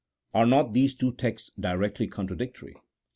Are 0.33 0.47
not 0.47 0.73
these 0.73 0.95
two 0.95 1.13
texts 1.13 1.51
directly 1.61 2.07
contradictory? 2.07 2.75